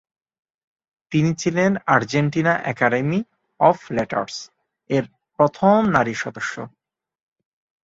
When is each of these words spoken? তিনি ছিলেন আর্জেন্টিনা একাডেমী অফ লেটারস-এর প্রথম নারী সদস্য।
তিনি 1.11 1.31
ছিলেন 1.35 1.71
আর্জেন্টিনা 1.87 2.53
একাডেমী 2.63 3.19
অফ 3.59 3.77
লেটারস-এর 3.91 5.05
প্রথম 5.39 5.77
নারী 5.89 6.13
সদস্য। 6.13 6.55